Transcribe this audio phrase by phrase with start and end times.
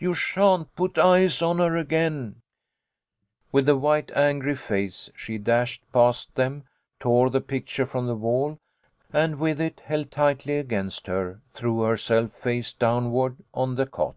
[0.00, 2.42] You sha'n't put eyes on her again!"
[3.52, 6.64] With a white angry face she dashed past them,
[6.98, 8.58] tore the picture from the wall,
[9.12, 14.16] and with it held tightly against her threw herself face downward on the cot.